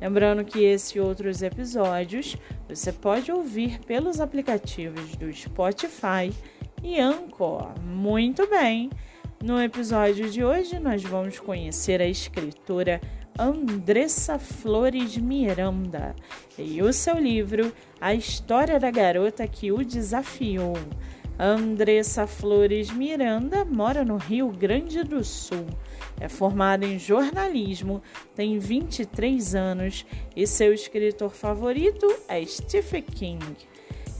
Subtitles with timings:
[0.00, 2.36] Lembrando que esse e outros episódios
[2.68, 6.32] você pode ouvir pelos aplicativos do Spotify
[6.82, 7.78] e Anchor.
[7.82, 8.90] Muito bem!
[9.42, 13.00] No episódio de hoje nós vamos conhecer a escritora
[13.38, 16.14] Andressa Flores Miranda
[16.58, 20.76] e o seu livro A História da Garota que o Desafiou.
[21.42, 25.64] Andressa Flores Miranda mora no Rio Grande do Sul.
[26.20, 28.02] É formada em jornalismo,
[28.36, 30.04] tem 23 anos
[30.36, 33.56] e seu escritor favorito é Stephen King.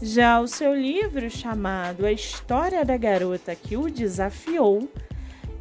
[0.01, 4.89] Já o seu livro, chamado A História da Garota que o Desafiou,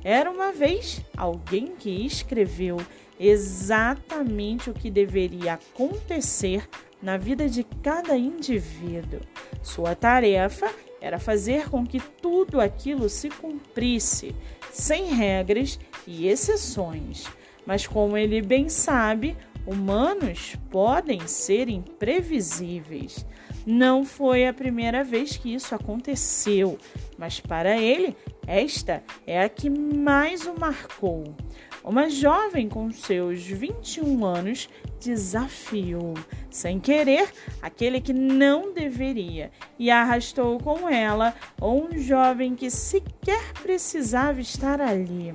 [0.01, 2.77] era uma vez alguém que escreveu
[3.19, 6.69] exatamente o que deveria acontecer
[7.03, 9.19] na vida de cada indivíduo.
[9.61, 14.35] Sua tarefa era fazer com que tudo aquilo se cumprisse,
[14.71, 17.25] sem regras e exceções.
[17.65, 23.25] Mas, como ele bem sabe, humanos podem ser imprevisíveis.
[23.65, 26.77] Não foi a primeira vez que isso aconteceu,
[27.17, 28.15] mas para ele,
[28.47, 31.35] esta é a que mais o marcou.
[31.83, 36.13] Uma jovem com seus 21 anos desafiou,
[36.49, 37.29] sem querer,
[37.61, 45.33] aquele que não deveria e arrastou com ela um jovem que sequer precisava estar ali.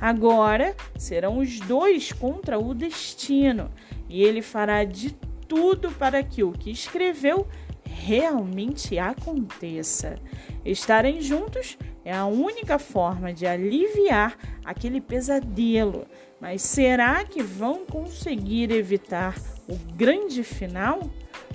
[0.00, 3.70] Agora serão os dois contra o destino
[4.08, 5.10] e ele fará de
[5.46, 7.46] tudo para que o que escreveu
[7.84, 10.16] realmente aconteça.
[10.64, 16.06] Estarem juntos é a única forma de aliviar aquele pesadelo.
[16.40, 19.36] Mas será que vão conseguir evitar
[19.68, 21.00] o grande final?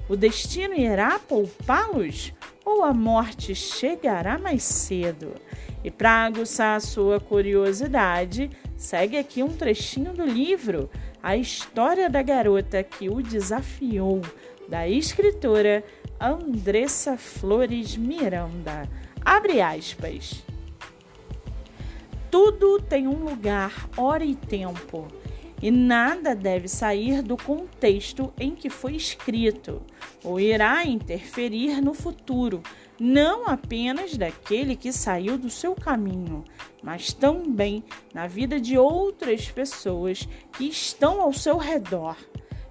[0.08, 2.32] O destino irá poupá-los?
[2.64, 5.34] Ou a morte chegará mais cedo?
[5.84, 10.90] E para aguçar a sua curiosidade, segue aqui um trechinho do livro
[11.22, 14.22] A História da Garota que o Desafiou,
[14.68, 15.84] da escritora
[16.20, 18.90] Andressa Flores Miranda.
[19.26, 20.44] Abre aspas.
[22.30, 25.08] Tudo tem um lugar, hora e tempo,
[25.60, 29.82] e nada deve sair do contexto em que foi escrito,
[30.24, 32.62] ou irá interferir no futuro,
[33.00, 36.46] não apenas daquele que saiu do seu caminho,
[36.84, 42.16] mas também na vida de outras pessoas que estão ao seu redor.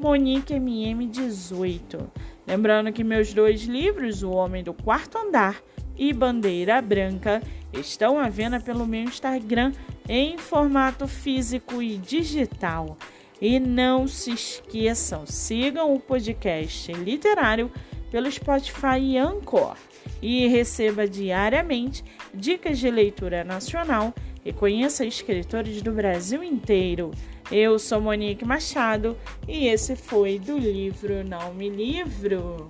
[0.00, 2.08] MoniqueMM18.
[2.46, 5.62] Lembrando que meus dois livros, O Homem do Quarto Andar
[5.94, 9.72] e Bandeira Branca, estão à venda pelo meu Instagram
[10.08, 12.96] em formato físico e digital.
[13.38, 17.70] E não se esqueçam, sigam o podcast literário
[18.10, 19.76] pelo Spotify e Anchor
[20.22, 22.02] e receba diariamente
[22.32, 24.14] dicas de leitura nacional
[24.44, 27.10] e conheça escritores do Brasil inteiro.
[27.50, 29.16] Eu sou Monique Machado
[29.48, 32.68] e esse foi do livro Não Me Livro.